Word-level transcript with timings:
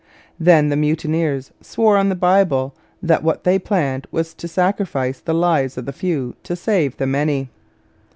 Then 0.39 0.69
the 0.69 0.75
mutineers 0.75 1.51
swore 1.61 1.95
on 1.95 2.09
the 2.09 2.15
Bible 2.15 2.73
that 3.03 3.21
what 3.21 3.43
they 3.43 3.59
planned 3.59 4.07
was 4.09 4.33
to 4.33 4.47
sacrifice 4.47 5.19
the 5.19 5.31
lives 5.35 5.77
of 5.77 5.85
the 5.85 5.93
few 5.93 6.35
to 6.41 6.55
save 6.55 6.97
the 6.97 7.05
many. 7.05 7.51